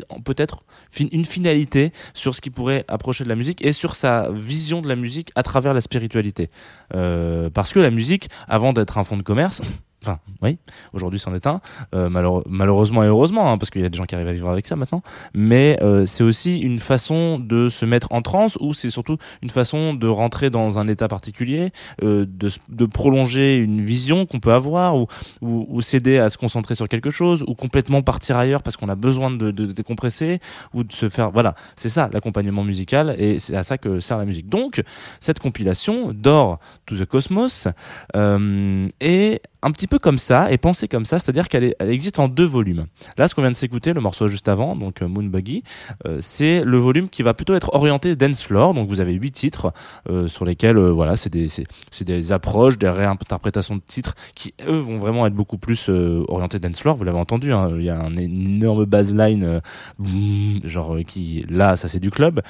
en- 0.08 0.20
peut-être 0.20 0.64
une 1.00 1.24
finalité 1.24 1.92
sur 2.14 2.34
ce 2.36 2.40
qui 2.40 2.50
pourrait 2.50 2.84
approcher 2.88 3.24
de 3.24 3.28
la 3.28 3.34
musique 3.36 3.64
et 3.64 3.72
sur 3.72 3.94
sa 3.96 4.30
vision 4.30 4.80
de 4.80 4.88
la 4.88 4.96
musique 4.96 5.32
à 5.34 5.42
travers 5.42 5.74
la 5.74 5.80
spiritualité. 5.80 6.50
Euh, 6.94 7.50
parce 7.50 7.72
que 7.72 7.80
la 7.80 7.90
musique 7.90 8.28
avant 8.48 8.72
d'être 8.72 8.96
un 8.98 9.04
fonds 9.04 9.16
de 9.16 9.22
commerce 9.22 9.60
Enfin, 10.02 10.18
oui, 10.42 10.58
aujourd'hui 10.92 11.20
c'en 11.20 11.32
est 11.34 11.46
un, 11.46 11.60
euh, 11.94 12.08
malheure- 12.08 12.42
malheureusement 12.48 13.04
et 13.04 13.06
heureusement, 13.06 13.52
hein, 13.52 13.58
parce 13.58 13.70
qu'il 13.70 13.82
y 13.82 13.84
a 13.84 13.88
des 13.88 13.96
gens 13.96 14.04
qui 14.04 14.14
arrivent 14.16 14.28
à 14.28 14.32
vivre 14.32 14.50
avec 14.50 14.66
ça 14.66 14.74
maintenant, 14.74 15.02
mais 15.32 15.78
euh, 15.80 16.06
c'est 16.06 16.24
aussi 16.24 16.58
une 16.58 16.80
façon 16.80 17.38
de 17.38 17.68
se 17.68 17.84
mettre 17.84 18.08
en 18.10 18.20
transe, 18.20 18.58
ou 18.60 18.74
c'est 18.74 18.90
surtout 18.90 19.16
une 19.42 19.50
façon 19.50 19.94
de 19.94 20.08
rentrer 20.08 20.50
dans 20.50 20.78
un 20.80 20.88
état 20.88 21.06
particulier, 21.06 21.70
euh, 22.02 22.26
de, 22.28 22.50
de 22.68 22.86
prolonger 22.86 23.58
une 23.58 23.80
vision 23.84 24.26
qu'on 24.26 24.40
peut 24.40 24.52
avoir, 24.52 24.96
ou, 24.96 25.06
ou, 25.40 25.66
ou 25.68 25.80
s'aider 25.80 26.18
à 26.18 26.30
se 26.30 26.38
concentrer 26.38 26.74
sur 26.74 26.88
quelque 26.88 27.10
chose, 27.10 27.44
ou 27.46 27.54
complètement 27.54 28.02
partir 28.02 28.36
ailleurs 28.36 28.62
parce 28.64 28.76
qu'on 28.76 28.88
a 28.88 28.96
besoin 28.96 29.30
de, 29.30 29.52
de, 29.52 29.66
décompresser, 29.66 30.40
ou 30.74 30.82
de 30.82 30.92
se 30.92 31.08
faire... 31.08 31.30
Voilà, 31.30 31.54
c'est 31.76 31.88
ça 31.88 32.10
l'accompagnement 32.12 32.64
musical, 32.64 33.14
et 33.18 33.38
c'est 33.38 33.54
à 33.54 33.62
ça 33.62 33.78
que 33.78 34.00
sert 34.00 34.18
la 34.18 34.24
musique. 34.24 34.48
Donc, 34.48 34.82
cette 35.20 35.38
compilation, 35.38 36.12
Door 36.12 36.58
to 36.86 36.96
the 36.96 37.04
Cosmos, 37.04 37.68
euh, 38.16 38.88
est 39.00 39.42
un 39.64 39.70
petit 39.70 39.86
peu 39.86 39.91
comme 39.98 40.18
ça, 40.18 40.50
et 40.52 40.58
pensée 40.58 40.88
comme 40.88 41.04
ça, 41.04 41.18
c'est-à-dire 41.18 41.48
qu'elle 41.48 41.74
existe 41.80 42.18
en 42.18 42.28
deux 42.28 42.46
volumes. 42.46 42.86
Là, 43.16 43.28
ce 43.28 43.34
qu'on 43.34 43.42
vient 43.42 43.50
de 43.50 43.56
s'écouter, 43.56 43.92
le 43.92 44.00
morceau 44.00 44.28
juste 44.28 44.48
avant, 44.48 44.76
donc 44.76 45.02
euh, 45.02 45.08
Moon 45.08 45.24
Buggy, 45.24 45.62
euh, 46.06 46.18
c'est 46.20 46.64
le 46.64 46.78
volume 46.78 47.08
qui 47.08 47.22
va 47.22 47.34
plutôt 47.34 47.54
être 47.54 47.74
orienté 47.74 48.16
dance 48.16 48.42
floor. 48.42 48.74
Donc 48.74 48.88
vous 48.88 49.00
avez 49.00 49.12
huit 49.14 49.32
titres 49.32 49.72
euh, 50.08 50.28
sur 50.28 50.44
lesquels, 50.44 50.78
voilà, 50.78 51.16
c'est 51.16 51.30
des, 51.30 52.32
approches, 52.32 52.78
des 52.78 52.88
réinterprétations 52.88 53.76
de 53.76 53.82
titres 53.86 54.14
qui 54.34 54.54
eux 54.66 54.78
vont 54.78 54.98
vraiment 54.98 55.26
être 55.26 55.34
beaucoup 55.34 55.58
plus 55.58 55.88
orientés 55.88 56.58
dance 56.58 56.80
floor. 56.80 56.96
Vous 56.96 57.04
l'avez 57.04 57.18
entendu, 57.18 57.52
hein, 57.52 57.70
il 57.76 57.84
y 57.84 57.90
a 57.90 57.98
un 57.98 58.16
énorme 58.16 58.86
boum, 58.86 60.60
genre 60.64 60.98
qui 61.06 61.44
là, 61.48 61.76
ça 61.76 61.88
c'est 61.88 62.00
du 62.00 62.10
club. 62.10 62.40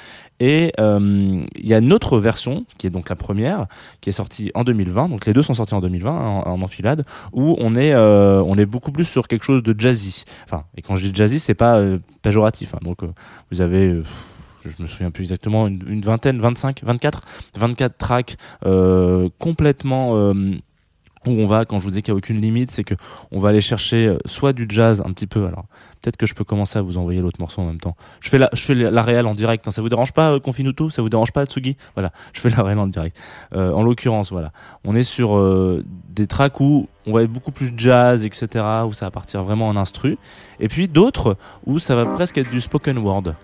Et 0.40 0.72
il 0.78 1.46
y 1.68 1.74
a 1.74 1.78
une 1.78 1.92
autre 1.92 2.18
version 2.18 2.64
qui 2.78 2.86
est 2.86 2.90
donc 2.90 3.08
la 3.08 3.16
première, 3.16 3.66
qui 4.00 4.10
est 4.10 4.12
sortie 4.12 4.50
en 4.54 4.64
2020. 4.64 5.08
Donc 5.08 5.26
les 5.26 5.32
deux 5.32 5.42
sont 5.42 5.54
sortis 5.54 5.74
en 5.74 5.80
2020 5.80 6.10
en, 6.10 6.46
en 6.46 6.62
enfilade, 6.62 7.04
où 7.32 7.56
on 7.58 7.74
est 7.76 7.92
euh, 7.92 8.42
on 8.42 8.56
est 8.58 8.66
beaucoup 8.66 8.92
plus 8.92 9.04
sur 9.04 9.28
quelque 9.28 9.44
chose 9.44 9.62
de 9.62 9.74
jazzy. 9.78 10.24
Enfin, 10.44 10.64
et 10.76 10.82
quand 10.82 10.96
je 10.96 11.02
dis 11.08 11.14
jazzy, 11.14 11.38
c'est 11.38 11.54
pas 11.54 11.76
euh, 11.78 11.98
péjoratif. 12.22 12.74
hein. 12.74 12.78
Donc 12.82 13.02
euh, 13.02 13.08
vous 13.50 13.60
avez 13.60 13.88
euh, 13.88 14.02
je 14.64 14.80
me 14.80 14.86
souviens 14.86 15.10
plus 15.10 15.24
exactement 15.24 15.66
une, 15.66 15.82
une 15.88 16.02
vingtaine, 16.02 16.40
25, 16.40 16.82
24, 16.84 17.22
24 17.56 17.96
tracks 17.98 18.36
euh, 18.64 19.28
complètement 19.38 20.16
euh, 20.16 20.34
où 21.26 21.30
on 21.30 21.46
va 21.46 21.64
quand 21.64 21.78
je 21.78 21.84
vous 21.84 21.90
dis 21.90 22.02
qu'il 22.02 22.12
n'y 22.12 22.16
a 22.16 22.18
aucune 22.18 22.40
limite, 22.40 22.70
c'est 22.70 22.84
que 22.84 22.94
on 23.30 23.38
va 23.38 23.50
aller 23.50 23.60
chercher 23.60 24.06
euh, 24.06 24.18
soit 24.26 24.52
du 24.52 24.66
jazz 24.68 25.02
un 25.04 25.12
petit 25.12 25.26
peu. 25.26 25.46
Alors 25.46 25.66
peut-être 26.02 26.16
que 26.16 26.26
je 26.26 26.34
peux 26.34 26.44
commencer 26.44 26.78
à 26.78 26.82
vous 26.82 26.98
envoyer 26.98 27.20
l'autre 27.20 27.40
morceau 27.40 27.62
en 27.62 27.66
même 27.66 27.80
temps. 27.80 27.96
Je 28.20 28.28
fais 28.28 28.38
la, 28.38 28.50
je 28.52 28.62
fais 28.62 28.74
la 28.74 29.02
réelle 29.02 29.26
en 29.26 29.34
direct. 29.34 29.66
Hein. 29.66 29.70
Ça 29.70 29.80
vous 29.80 29.88
dérange 29.88 30.12
pas, 30.12 30.32
euh, 30.32 30.40
Confinuto 30.40 30.90
Ça 30.90 31.00
vous 31.00 31.08
dérange 31.08 31.32
pas, 31.32 31.46
Tsugi? 31.46 31.76
Voilà, 31.94 32.12
je 32.32 32.40
fais 32.40 32.50
la 32.50 32.62
réelle 32.62 32.78
en 32.78 32.88
direct. 32.88 33.16
Euh, 33.54 33.72
en 33.72 33.82
l'occurrence, 33.82 34.32
voilà, 34.32 34.52
on 34.84 34.94
est 34.94 35.04
sur 35.04 35.36
euh, 35.36 35.84
des 36.08 36.26
tracks 36.26 36.60
où 36.60 36.88
on 37.06 37.12
va 37.12 37.22
être 37.22 37.32
beaucoup 37.32 37.52
plus 37.52 37.72
jazz, 37.76 38.24
etc. 38.26 38.64
Où 38.86 38.92
ça 38.92 39.06
va 39.06 39.10
partir 39.10 39.44
vraiment 39.44 39.68
en 39.68 39.76
instru. 39.76 40.18
Et 40.60 40.68
puis 40.68 40.88
d'autres 40.88 41.36
où 41.66 41.78
ça 41.78 41.94
va 41.94 42.06
presque 42.06 42.38
être 42.38 42.50
du 42.50 42.60
spoken 42.60 42.98
word. 42.98 43.34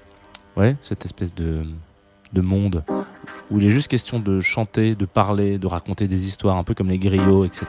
Ouais, 0.57 0.77
cette 0.81 1.05
espèce 1.05 1.35
de 1.35 1.65
de 2.33 2.41
monde 2.41 2.85
où 3.51 3.59
il 3.59 3.65
est 3.65 3.71
juste 3.71 3.89
question 3.89 4.19
de 4.19 4.41
chanter, 4.41 4.95
de 4.95 5.07
parler, 5.07 5.59
de 5.59 5.67
raconter 5.67 6.07
des 6.07 6.27
histoires, 6.27 6.57
un 6.57 6.65
peu 6.65 6.75
comme 6.75 6.89
les 6.89 6.99
griots, 6.99 7.45
etc. 7.45 7.67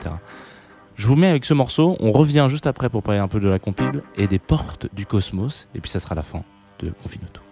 Je 0.94 1.06
vous 1.06 1.16
mets 1.16 1.28
avec 1.28 1.44
ce 1.44 1.54
morceau, 1.54 1.96
on 2.00 2.12
revient 2.12 2.46
juste 2.48 2.66
après 2.66 2.90
pour 2.90 3.02
parler 3.02 3.20
un 3.20 3.28
peu 3.28 3.40
de 3.40 3.48
la 3.48 3.58
compile 3.58 4.02
et 4.16 4.26
des 4.26 4.38
portes 4.38 4.88
du 4.94 5.06
cosmos, 5.06 5.68
et 5.74 5.80
puis 5.80 5.90
ça 5.90 6.00
sera 6.00 6.14
la 6.14 6.22
fin 6.22 6.42
de. 6.80 6.92
Tsugi 7.06 7.49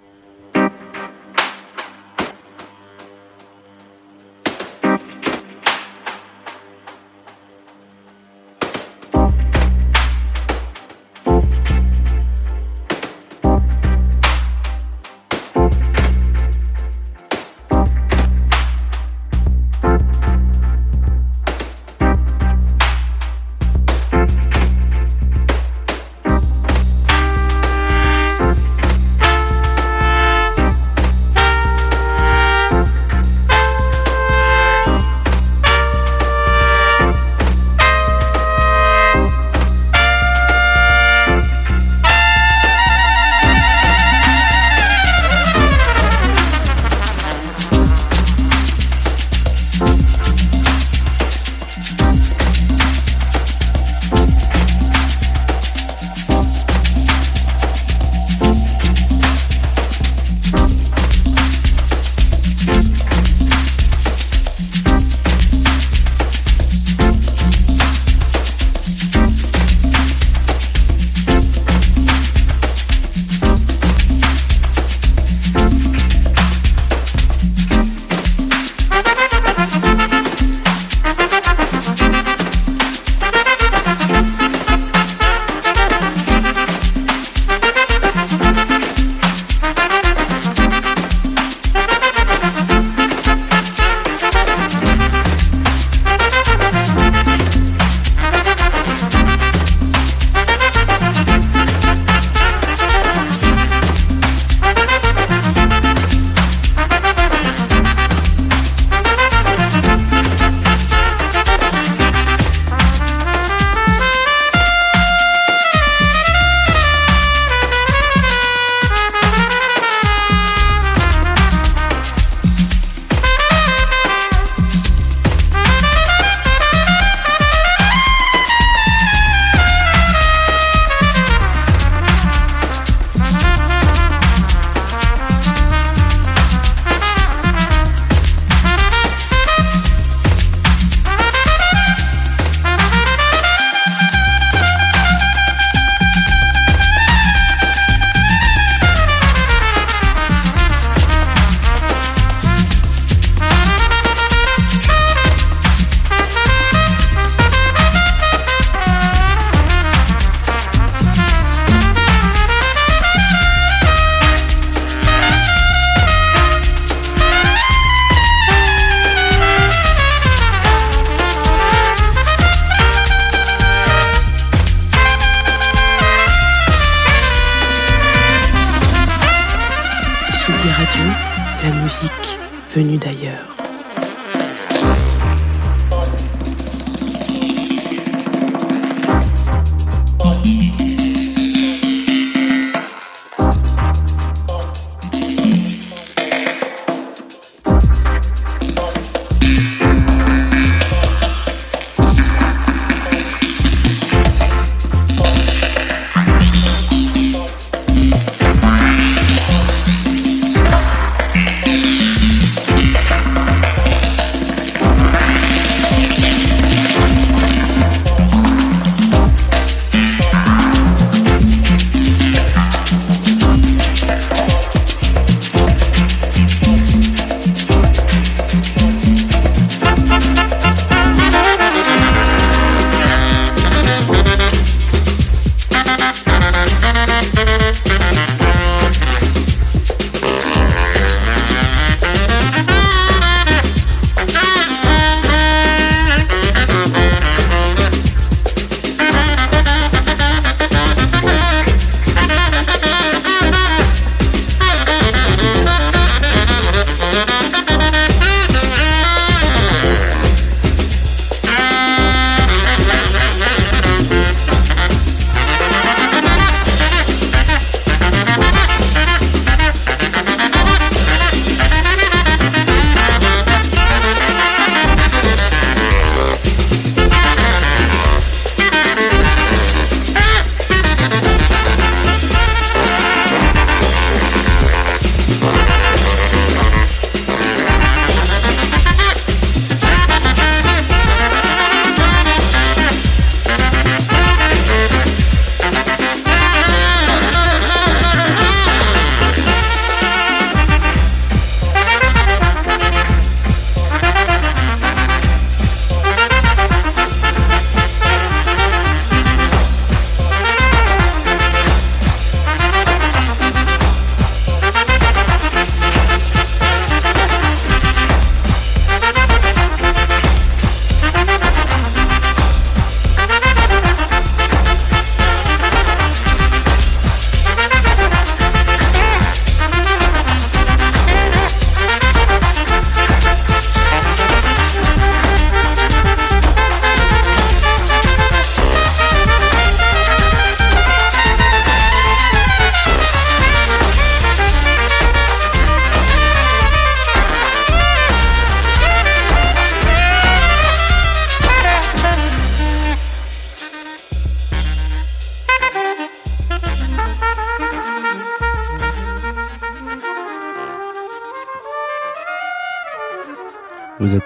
venue 182.78 182.96
d'ailleurs. 182.96 183.57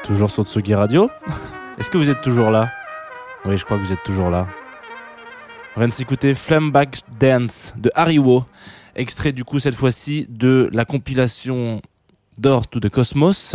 Toujours 0.02 0.30
sur 0.30 0.44
Tsugi 0.44 0.74
Radio 0.74 1.10
Est-ce 1.78 1.88
que 1.88 1.96
vous 1.96 2.10
êtes 2.10 2.20
toujours 2.22 2.50
là? 2.50 2.70
Oui, 3.44 3.56
je 3.56 3.64
crois 3.64 3.78
que 3.78 3.82
vous 3.82 3.92
êtes 3.92 4.02
toujours 4.02 4.30
là. 4.30 4.46
On 5.76 5.80
vient 5.80 5.88
de 5.88 5.92
s'écouter 5.92 6.34
Dance 7.18 7.72
de 7.76 7.90
Hariwo, 7.94 8.44
extrait 8.94 9.32
du 9.32 9.44
coup 9.44 9.58
cette 9.58 9.74
fois-ci 9.74 10.26
de 10.28 10.68
la 10.72 10.84
compilation 10.84 11.80
Door 12.42 12.66
to 12.68 12.80
the 12.80 12.88
Cosmos, 12.88 13.54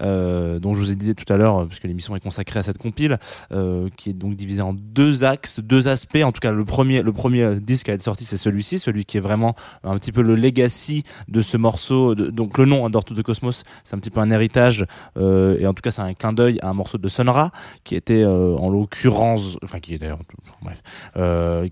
euh, 0.00 0.58
dont 0.58 0.74
je 0.74 0.80
vous 0.80 0.90
ai 0.92 0.94
dit 0.94 1.14
tout 1.14 1.30
à 1.32 1.38
l'heure, 1.38 1.66
puisque 1.66 1.84
l'émission 1.84 2.14
est 2.14 2.20
consacrée 2.20 2.58
à 2.60 2.62
cette 2.62 2.76
compile, 2.76 3.18
euh, 3.52 3.88
qui 3.96 4.10
est 4.10 4.12
donc 4.12 4.36
divisée 4.36 4.60
en 4.60 4.74
deux 4.74 5.24
axes, 5.24 5.60
deux 5.60 5.88
aspects. 5.88 6.22
En 6.22 6.30
tout 6.30 6.40
cas, 6.40 6.52
le 6.52 6.64
premier, 6.66 7.00
le 7.02 7.12
premier 7.14 7.56
disque 7.58 7.88
à 7.88 7.94
être 7.94 8.02
sorti, 8.02 8.26
c'est 8.26 8.36
celui-ci, 8.36 8.78
celui 8.78 9.06
qui 9.06 9.16
est 9.16 9.20
vraiment 9.20 9.54
un 9.82 9.96
petit 9.96 10.12
peu 10.12 10.20
le 10.20 10.34
legacy 10.36 11.04
de 11.28 11.40
ce 11.40 11.56
morceau. 11.56 12.14
Donc 12.14 12.58
le 12.58 12.66
nom 12.66 12.84
hein, 12.84 12.90
Door 12.90 13.06
to 13.06 13.14
the 13.14 13.22
Cosmos, 13.22 13.62
c'est 13.82 13.96
un 13.96 13.98
petit 13.98 14.10
peu 14.10 14.20
un 14.20 14.30
héritage, 14.30 14.84
euh, 15.16 15.58
et 15.58 15.66
en 15.66 15.72
tout 15.72 15.80
cas, 15.80 15.90
c'est 15.90 16.02
un 16.02 16.12
clin 16.12 16.34
d'œil 16.34 16.58
à 16.60 16.68
un 16.68 16.74
morceau 16.74 16.98
de 16.98 17.08
Sonra, 17.08 17.50
qui 17.84 17.94
était 17.96 18.26
en 18.26 18.68
l'occurrence, 18.68 19.56
enfin 19.64 19.80
qui 19.80 19.94
est 19.94 19.98
d'ailleurs, 19.98 20.18
bref, 20.62 20.82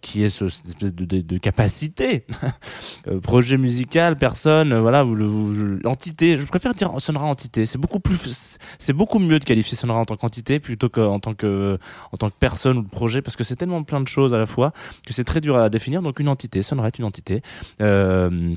qui 0.00 0.22
est 0.22 0.30
ce, 0.30 0.48
cette 0.48 0.68
espèce 0.68 0.94
de, 0.94 1.36
capacité, 1.36 2.24
projet 3.22 3.58
musical, 3.58 4.16
personne, 4.16 4.74
voilà, 4.78 5.02
vous, 5.02 5.16
vous- 5.16 5.54
je- 5.54 5.86
entité. 5.86 6.36
Je 6.46 6.50
préfère 6.50 6.74
dire 6.74 6.92
Sonra 7.00 7.24
entité. 7.24 7.66
C'est 7.66 7.76
beaucoup 7.76 7.98
plus, 7.98 8.58
c'est 8.78 8.92
beaucoup 8.92 9.18
mieux 9.18 9.40
de 9.40 9.44
qualifier 9.44 9.76
Sonra 9.76 9.96
en 9.96 10.04
tant 10.04 10.16
qu'entité 10.16 10.60
plutôt 10.60 10.88
qu'en 10.88 11.18
tant 11.18 11.34
que 11.34 11.76
en 12.12 12.16
tant 12.16 12.30
que 12.30 12.36
personne 12.38 12.78
ou 12.78 12.82
projet 12.84 13.20
parce 13.20 13.34
que 13.34 13.42
c'est 13.42 13.56
tellement 13.56 13.82
plein 13.82 14.00
de 14.00 14.06
choses 14.06 14.32
à 14.32 14.38
la 14.38 14.46
fois 14.46 14.72
que 15.04 15.12
c'est 15.12 15.24
très 15.24 15.40
dur 15.40 15.56
à 15.56 15.68
définir. 15.68 16.02
Donc 16.02 16.20
une 16.20 16.28
entité, 16.28 16.62
Sonra 16.62 16.86
est 16.86 17.00
une 17.00 17.04
entité. 17.04 17.42
Euh, 17.80 18.54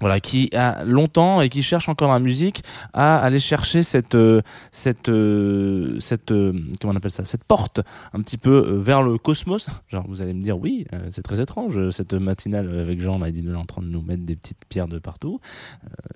voilà, 0.00 0.20
qui 0.20 0.50
a 0.54 0.84
longtemps 0.84 1.40
et 1.40 1.48
qui 1.48 1.62
cherche 1.62 1.88
encore 1.88 2.12
la 2.12 2.18
musique 2.18 2.62
à 2.92 3.16
aller 3.16 3.38
chercher 3.38 3.82
cette 3.82 4.14
euh, 4.14 4.42
cette 4.72 5.08
euh, 5.08 5.98
cette 6.00 6.32
euh, 6.32 6.52
comment 6.80 6.92
on 6.92 6.96
appelle 6.96 7.10
ça 7.10 7.24
cette 7.24 7.44
porte 7.44 7.80
un 8.12 8.20
petit 8.20 8.38
peu 8.38 8.78
vers 8.80 9.02
le 9.02 9.18
cosmos. 9.18 9.70
Genre 9.88 10.04
vous 10.08 10.22
allez 10.22 10.34
me 10.34 10.42
dire 10.42 10.58
oui, 10.58 10.86
c'est 11.10 11.22
très 11.22 11.40
étrange 11.40 11.90
cette 11.90 12.14
matinale 12.14 12.68
avec 12.78 13.00
Jean 13.00 13.24
il 13.24 13.48
est 13.48 13.54
en 13.54 13.64
train 13.64 13.82
de 13.82 13.88
nous 13.88 14.02
mettre 14.02 14.24
des 14.24 14.36
petites 14.36 14.64
pierres 14.68 14.88
de 14.88 14.98
partout. 14.98 15.40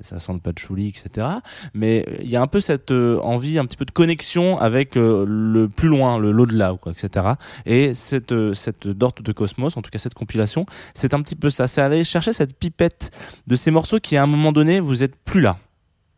Ça 0.03 0.19
sent 0.19 0.33
le 0.33 0.41
patchouli, 0.41 0.89
etc. 0.89 1.27
Mais 1.75 2.05
il 2.21 2.29
y 2.29 2.37
a 2.37 2.43
un 2.43 2.47
peu 2.47 2.61
cette 2.61 2.91
envie 2.91 3.59
un 3.59 3.67
petit 3.67 3.77
peu 3.77 3.85
de 3.85 3.91
connexion 3.91 4.59
avec 4.59 4.95
le 4.97 5.67
plus 5.69 5.89
loin, 5.89 6.19
le 6.19 6.33
l'au-delà 6.33 6.75
quoi, 6.81 6.93
etc. 6.93 7.27
Et 7.67 7.95
cette 7.95 8.35
cette 8.55 8.89
Dort 8.89 9.15
de 9.23 9.33
Cosmos, 9.33 9.77
en 9.77 9.83
tout 9.83 9.91
cas 9.91 9.99
cette 9.99 10.15
compilation, 10.15 10.67
c'est 10.95 11.15
un 11.15 11.23
petit 11.23 11.37
peu 11.37 11.51
ça. 11.51 11.67
C'est 11.67 11.81
aller 11.81 12.05
chercher 12.05 12.33
cette 12.33 12.59
pipette 12.59 13.11
de 13.47 13.57
ces 13.57 13.68
morceaux 13.71 14.01
qui 14.01 14.17
à 14.17 14.23
un 14.23 14.27
moment 14.27 14.53
donné 14.53 14.81
vous 14.81 15.03
êtes 15.03 15.17
plus 15.17 15.41
là 15.41 15.59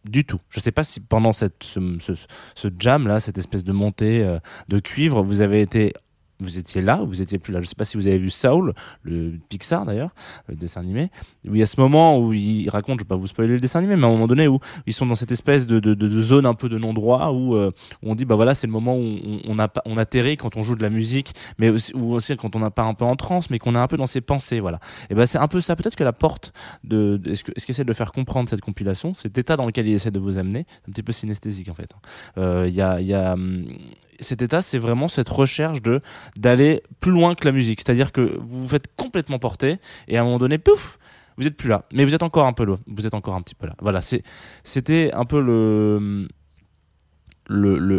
du 0.04 0.24
tout. 0.24 0.40
Je 0.48 0.60
sais 0.60 0.72
pas 0.72 0.84
si 0.84 1.00
pendant 1.00 1.32
cette 1.32 1.62
ce, 1.62 1.80
ce, 2.00 2.12
ce 2.54 2.68
jam 2.78 3.06
là, 3.06 3.20
cette 3.20 3.38
espèce 3.38 3.64
de 3.64 3.72
montée 3.72 4.24
euh, 4.24 4.38
de 4.68 4.78
cuivre, 4.78 5.22
vous 5.22 5.40
avez 5.42 5.60
été 5.60 5.92
vous 6.40 6.58
étiez 6.58 6.82
là, 6.82 7.02
ou 7.02 7.06
vous 7.06 7.22
étiez 7.22 7.38
plus 7.38 7.52
là. 7.52 7.60
Je 7.62 7.66
sais 7.66 7.74
pas 7.74 7.84
si 7.84 7.96
vous 7.96 8.06
avez 8.06 8.18
vu 8.18 8.30
Saul, 8.30 8.74
le 9.02 9.32
Pixar 9.48 9.84
d'ailleurs, 9.84 10.10
le 10.48 10.56
dessin 10.56 10.80
animé, 10.80 11.10
où 11.46 11.54
il 11.54 11.58
y 11.58 11.62
a 11.62 11.66
ce 11.66 11.80
moment 11.80 12.18
où 12.18 12.32
il 12.32 12.68
raconte, 12.70 12.98
je 13.00 13.04
vais 13.04 13.08
pas 13.08 13.16
vous 13.16 13.26
spoiler 13.26 13.54
le 13.54 13.60
dessin 13.60 13.78
animé, 13.80 13.96
mais 13.96 14.04
à 14.04 14.08
un 14.08 14.12
moment 14.12 14.26
donné 14.26 14.48
où 14.48 14.58
ils 14.86 14.92
sont 14.92 15.06
dans 15.06 15.14
cette 15.14 15.32
espèce 15.32 15.66
de, 15.66 16.20
zone 16.22 16.46
un 16.46 16.54
peu 16.54 16.68
de 16.68 16.78
non-droit 16.78 17.30
où, 17.30 17.54
euh, 17.56 17.70
où 18.02 18.10
on 18.10 18.14
dit 18.14 18.24
bah 18.24 18.36
voilà 18.36 18.54
c'est 18.54 18.66
le 18.66 18.72
moment 18.72 18.96
où 18.96 19.00
on, 19.24 19.40
on, 19.46 19.58
a, 19.58 19.68
on 19.84 19.96
atterrit 19.96 20.36
quand 20.36 20.56
on 20.56 20.62
joue 20.62 20.76
de 20.76 20.82
la 20.82 20.90
musique, 20.90 21.32
mais 21.58 21.68
aussi, 21.68 21.94
ou 21.94 22.12
aussi 22.14 22.36
quand 22.36 22.56
on 22.56 22.60
n'a 22.60 22.70
pas 22.70 22.82
un 22.84 22.94
peu 22.94 23.04
en 23.04 23.16
transe, 23.16 23.50
mais 23.50 23.58
qu'on 23.58 23.74
est 23.74 23.78
un 23.78 23.86
peu 23.86 23.96
dans 23.96 24.06
ses 24.06 24.20
pensées, 24.20 24.60
voilà. 24.60 24.78
Et 25.10 25.14
ben 25.14 25.26
c'est 25.26 25.38
un 25.38 25.48
peu 25.48 25.60
ça. 25.60 25.76
Peut-être 25.76 25.96
que 25.96 26.04
la 26.04 26.12
porte 26.12 26.52
de, 26.84 27.16
de- 27.16 27.30
est-ce 27.32 27.44
que 27.44 27.52
est-ce 27.56 27.66
qu'essaie 27.66 27.84
de 27.84 27.92
faire 27.92 28.12
comprendre 28.12 28.48
cette 28.48 28.60
compilation, 28.60 29.14
cet 29.14 29.36
état 29.38 29.56
dans 29.56 29.66
lequel 29.66 29.86
il 29.88 29.94
essaie 29.94 30.10
de 30.10 30.18
vous 30.18 30.38
amener, 30.38 30.66
un 30.88 30.92
petit 30.92 31.02
peu 31.02 31.12
synesthésique 31.12 31.68
en 31.68 31.74
fait. 31.74 31.90
Euh, 32.38 32.66
Il 32.68 32.74
y 32.74 32.82
a, 32.82 33.00
y 33.00 33.14
a 33.14 33.32
hum, 33.34 33.64
cet 34.20 34.42
état, 34.42 34.62
c'est 34.62 34.78
vraiment 34.78 35.08
cette 35.08 35.28
recherche 35.28 35.82
de 35.82 36.00
d'aller 36.36 36.82
plus 37.00 37.12
loin 37.12 37.34
que 37.34 37.44
la 37.44 37.52
musique. 37.52 37.80
C'est-à-dire 37.80 38.12
que 38.12 38.38
vous 38.38 38.62
vous 38.62 38.68
faites 38.68 38.94
complètement 38.96 39.38
porter 39.38 39.78
et 40.08 40.18
à 40.18 40.22
un 40.22 40.24
moment 40.24 40.38
donné, 40.38 40.58
pouf, 40.58 40.98
vous 41.36 41.46
êtes 41.46 41.56
plus 41.56 41.68
là. 41.68 41.84
Mais 41.92 42.04
vous 42.04 42.14
êtes 42.14 42.22
encore 42.22 42.46
un 42.46 42.52
peu 42.52 42.64
là. 42.64 42.76
Vous 42.86 43.06
êtes 43.06 43.14
encore 43.14 43.34
un 43.34 43.42
petit 43.42 43.54
peu 43.54 43.66
là. 43.66 43.74
Voilà, 43.80 44.00
c'est 44.00 44.22
c'était 44.64 45.10
un 45.14 45.24
peu 45.24 45.40
le 45.40 46.28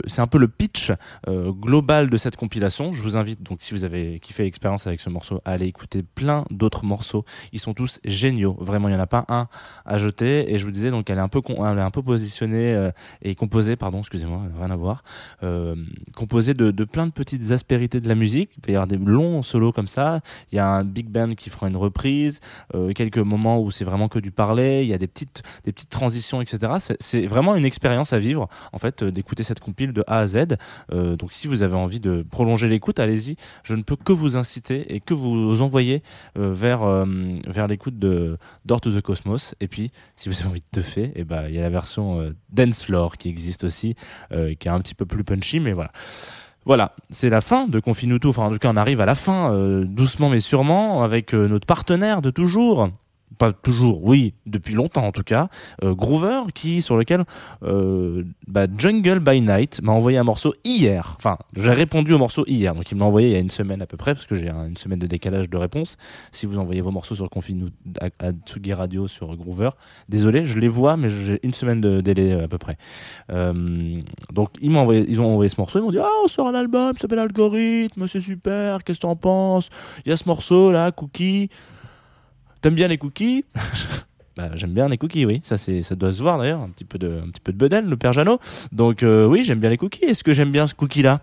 c'est 0.08 0.22
un 0.22 0.28
peu 0.28 0.38
le 0.38 0.48
pitch 0.48 0.92
euh, 1.28 1.52
global 1.52 2.10
de 2.10 2.18
cette 2.18 2.36
compilation. 2.36 2.94
Je 2.94 3.02
vous 3.02 3.18
invite 3.18 3.44
donc 3.44 3.60
si 3.62 3.74
vous 3.74 3.84
avez 3.84 4.20
kiffé 4.20 4.44
l'expérience 4.44 4.88
avec 4.88 5.02
ce 5.02 5.10
morceau 5.10 5.42
à 5.46 5.52
aller 5.52 5.66
écouter 5.68 6.04
plein 6.04 6.46
d'autres 6.50 6.86
morceaux. 6.86 7.26
Ils 7.52 7.60
sont 7.60 7.74
tous 7.74 8.00
géniaux. 8.06 8.58
Vraiment, 8.60 8.90
il 8.90 8.94
y 8.94 8.96
en 8.96 9.00
a 9.00 9.08
pas 9.08 9.26
un 9.28 9.48
à 9.86 9.98
jeter. 9.98 10.54
Et 10.54 10.60
je 10.60 10.66
vous 10.66 10.72
disais 10.72 10.92
donc 10.92 11.10
elle 11.10 11.18
est 11.18 11.22
un 11.22 11.28
peu 11.28 11.42
elle 11.48 11.78
est 11.78 11.82
un 11.82 11.92
peu 11.92 12.02
positionnée 12.02 12.74
euh, 12.74 12.92
et 13.22 13.36
composée, 13.36 13.76
pardon, 13.76 14.00
excusez-moi, 14.00 14.42
rien 14.58 14.72
à 14.72 14.76
voir, 14.76 15.04
euh, 15.44 15.76
composée 16.16 16.54
de, 16.54 16.72
plein 16.84 17.06
de 17.06 17.12
petites 17.12 17.52
aspérités 17.52 18.02
de 18.02 18.08
la 18.08 18.16
musique. 18.16 18.52
Il 18.58 18.66
va 18.68 18.72
y 18.72 18.76
avoir 18.76 18.88
des 18.88 18.98
longs 18.98 19.44
solos 19.44 19.72
comme 19.72 19.88
ça. 19.88 20.20
Il 20.52 20.56
y 20.56 20.60
a 20.60 20.68
un 20.68 20.84
big 20.84 21.08
band 21.08 21.34
qui 21.34 21.50
fera 21.50 21.68
une 21.68 21.78
reprise, 21.78 22.40
quelques 22.96 23.18
moments 23.18 23.60
où 23.60 23.72
c'est 23.72 23.86
vraiment 23.86 24.08
que 24.08 24.20
du 24.20 24.32
parler. 24.32 24.82
Il 24.84 24.88
y 24.88 24.94
a 24.94 24.98
des 24.98 25.08
petites 25.08 25.44
des 25.64 25.72
petites 25.72 25.90
transitions, 25.90 26.42
etc. 26.42 26.74
C'est- 27.00 27.22
vraiment 27.28 27.56
une 27.56 27.66
expérience 27.66 28.14
à 28.14 28.20
vivre 28.20 28.48
en 28.74 28.78
fait 28.78 29.04
euh, 29.04 29.12
cette 29.44 29.60
compile 29.60 29.94
de 29.94 30.04
A 30.08 30.20
à 30.20 30.28
Z. 30.28 30.58
Euh, 30.92 31.16
donc 31.16 31.34
si 31.34 31.48
vous 31.48 31.64
avez 31.64 31.76
envie 31.76 32.00
de 32.00 32.24
prolonger 32.30 32.68
l'écoute, 32.68 33.00
allez-y. 33.00 33.36
Je 33.64 33.76
ne 33.76 33.84
peux 33.84 33.96
que 33.96 34.14
vous 34.14 34.38
inciter 34.38 34.94
et 34.94 35.00
que 35.00 35.14
vous 35.14 35.62
envoyer 35.62 36.04
euh, 36.38 36.54
vers 36.54 36.84
euh, 36.84 37.06
vers 37.48 37.68
l'écoute 37.68 38.00
de 38.00 38.38
Door 38.66 38.82
to 38.82 38.92
the 38.92 39.02
Cosmos. 39.02 39.56
Et 39.60 39.68
puis 39.68 39.92
si 40.16 40.30
vous 40.30 40.40
avez 40.40 40.50
envie 40.50 40.62
de 40.62 40.70
teuffer, 40.72 41.12
et 41.16 41.24
ben 41.24 41.46
il 41.48 41.56
y 41.56 41.60
a 41.60 41.62
la 41.62 41.70
version 41.70 42.34
Dance 42.52 42.84
Floor 42.84 43.18
qui 43.18 43.30
existe 43.30 43.64
aussi, 43.64 43.96
qui 44.32 44.68
est 44.68 44.72
un 44.72 44.80
petit 44.80 44.96
peu 44.96 45.06
plus 45.06 45.24
punchy, 45.24 45.60
mais 45.60 45.74
voilà. 45.74 45.92
Voilà, 46.64 46.94
c'est 47.10 47.30
la 47.30 47.42
fin 47.42 47.68
de 47.68 47.80
Confinuto. 47.80 48.30
Enfin, 48.30 48.44
en 48.44 48.52
tout 48.52 48.60
cas, 48.60 48.70
on 48.72 48.78
arrive 48.78 49.02
à 49.02 49.08
la 49.08 49.16
fin, 49.16 49.84
doucement 49.84 50.30
mais 50.30 50.40
sûrement, 50.40 51.04
avec 51.04 51.34
notre 51.34 51.66
partenaire 51.66 52.22
de 52.22 52.30
toujours. 52.30 52.90
Pas 53.38 53.54
toujours, 53.54 54.04
oui, 54.04 54.34
depuis 54.46 54.74
longtemps 54.76 55.06
en 55.06 55.12
tout 55.12 55.24
cas, 55.24 55.48
euh, 55.84 55.96
Groover, 55.96 56.42
qui 56.54 56.82
sur 56.84 56.96
lequel 56.96 57.24
euh, 57.64 58.24
bah, 58.48 58.68
Jungle 58.78 59.20
by 59.20 59.42
Night 59.42 59.82
m'a 59.82 59.94
envoyé 59.94 60.18
un 60.20 60.24
morceau 60.24 60.54
hier. 60.64 61.16
Enfin, 61.18 61.38
j'ai 61.56 61.72
répondu 61.72 62.14
au 62.14 62.20
morceau 62.20 62.44
hier, 62.46 62.76
donc 62.76 62.92
il 62.92 62.96
me 62.96 63.00
l'a 63.00 63.08
envoyé 63.08 63.30
il 63.30 63.34
y 63.34 63.38
a 63.38 63.40
une 63.40 63.50
semaine 63.50 63.82
à 63.82 63.88
peu 63.88 63.98
près, 63.98 64.14
parce 64.14 64.28
que 64.28 64.36
j'ai 64.36 64.50
un- 64.50 64.68
une 64.68 64.78
semaine 64.78 65.00
de 65.00 65.08
décalage 65.08 65.50
de 65.50 65.58
réponse. 65.58 65.98
Si 66.32 66.46
vous 66.46 66.60
envoyez 66.60 66.82
vos 66.82 66.92
morceaux 66.92 67.16
sur 67.16 67.30
Confinu 67.30 67.66
à, 68.00 68.08
à 68.28 68.32
Tsugi 68.32 68.74
Radio 68.74 69.08
sur 69.08 69.36
Groover, 69.36 69.72
désolé, 70.08 70.46
je 70.46 70.60
les 70.60 70.68
vois, 70.68 70.96
mais 70.98 71.10
j'ai 71.10 71.40
une 71.42 71.54
semaine 71.54 71.82
de 71.82 72.02
délai 72.02 72.34
euh, 72.34 72.44
à 72.46 72.48
peu 72.48 72.58
près. 72.60 72.78
Euh, 73.32 74.02
donc 74.32 74.50
ils 74.62 74.70
m'ont 74.70 74.82
envoyé, 74.82 75.06
ils 75.08 75.20
ont 75.22 75.32
envoyé 75.32 75.50
ce 75.50 75.60
morceau, 75.60 75.80
ils 75.80 75.84
m'ont 75.84 75.92
dit 75.92 76.00
ah 76.00 76.10
on 76.24 76.28
sort 76.28 76.48
un 76.48 76.54
album, 76.56 76.94
ça 76.96 77.02
s'appelle 77.02 77.20
Algorithme, 77.20 78.08
c'est 78.08 78.20
super, 78.20 78.84
qu'est-ce 78.84 79.00
que 79.00 79.04
t'en 79.04 79.16
penses? 79.16 79.70
Il 80.06 80.10
y 80.10 80.12
a 80.12 80.18
ce 80.18 80.28
morceau 80.28 80.72
là, 80.72 80.92
Cookie. 80.92 81.50
T'aimes 82.62 82.76
bien 82.76 82.88
les 82.88 82.98
cookies? 82.98 83.46
Bah, 84.38 84.50
j'aime 84.54 84.72
bien 84.72 84.88
les 84.88 84.98
cookies, 84.98 85.26
oui. 85.26 85.42
Ça, 85.44 85.58
c'est, 85.58 85.82
ça 85.82 85.94
doit 85.94 86.14
se 86.14 86.22
voir 86.22 86.38
d'ailleurs. 86.38 86.62
Un 86.62 86.70
petit 86.70 86.86
peu 86.86 86.98
de, 86.98 87.20
un 87.22 87.30
petit 87.30 87.42
peu 87.42 87.52
de 87.52 87.58
bedel, 87.58 87.86
le 87.86 87.98
père 87.98 88.14
Jeannot. 88.14 88.40
Donc, 88.72 89.04
euh, 89.04 89.26
oui, 89.26 89.44
j'aime 89.44 89.60
bien 89.60 89.70
les 89.70 89.76
cookies. 89.76 90.06
Est-ce 90.06 90.24
que 90.24 90.32
j'aime 90.32 90.52
bien 90.52 90.68
ce 90.68 90.74
cookie-là? 90.74 91.20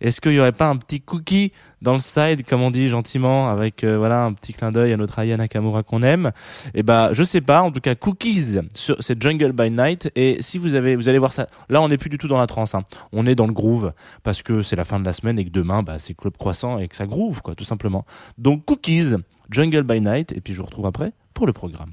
Est-ce 0.00 0.20
qu'il 0.20 0.32
y 0.32 0.40
aurait 0.40 0.52
pas 0.52 0.68
un 0.68 0.76
petit 0.76 1.00
cookie 1.00 1.52
dans 1.82 1.94
le 1.94 2.00
side, 2.00 2.44
comme 2.46 2.62
on 2.62 2.70
dit 2.70 2.88
gentiment, 2.88 3.48
avec 3.48 3.84
euh, 3.84 3.98
voilà 3.98 4.24
un 4.24 4.32
petit 4.32 4.52
clin 4.52 4.72
d'œil 4.72 4.92
à 4.92 4.96
notre 4.96 5.18
Aya 5.18 5.36
Nakamura 5.36 5.82
qu'on 5.82 6.02
aime? 6.02 6.32
Et 6.74 6.82
bah, 6.82 7.10
je 7.12 7.24
sais 7.24 7.40
pas. 7.40 7.62
En 7.62 7.70
tout 7.70 7.80
cas, 7.80 7.94
cookies 7.94 8.58
sur 8.74 8.96
c'est 9.00 9.20
Jungle 9.22 9.52
by 9.52 9.70
Night. 9.70 10.10
Et 10.14 10.38
si 10.40 10.58
vous 10.58 10.74
avez, 10.74 10.96
vous 10.96 11.08
allez 11.08 11.18
voir 11.18 11.32
ça. 11.32 11.46
Là, 11.68 11.82
on 11.82 11.88
n'est 11.88 11.98
plus 11.98 12.10
du 12.10 12.18
tout 12.18 12.28
dans 12.28 12.38
la 12.38 12.46
transe. 12.46 12.74
hein. 12.74 12.84
On 13.12 13.26
est 13.26 13.34
dans 13.34 13.46
le 13.46 13.52
groove 13.52 13.92
parce 14.22 14.42
que 14.42 14.62
c'est 14.62 14.76
la 14.76 14.84
fin 14.84 15.00
de 15.00 15.04
la 15.04 15.12
semaine 15.12 15.38
et 15.38 15.44
que 15.44 15.50
demain, 15.50 15.82
bah, 15.82 15.98
c'est 15.98 16.14
club 16.14 16.36
croissant 16.36 16.78
et 16.78 16.88
que 16.88 16.96
ça 16.96 17.06
groove, 17.06 17.42
quoi, 17.42 17.54
tout 17.54 17.64
simplement. 17.64 18.04
Donc, 18.38 18.64
cookies, 18.64 19.14
Jungle 19.50 19.82
by 19.82 20.00
Night. 20.00 20.32
Et 20.32 20.40
puis, 20.40 20.52
je 20.52 20.58
vous 20.58 20.66
retrouve 20.66 20.86
après 20.86 21.12
pour 21.34 21.46
le 21.46 21.52
programme. 21.52 21.92